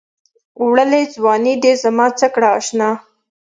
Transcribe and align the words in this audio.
وړلې 0.63 1.01
ځــواني 1.13 1.53
دې 1.63 1.73
زمـا 1.83 2.07
څه 2.19 2.27
کړه 2.33 2.49
اشـنا 2.59 2.89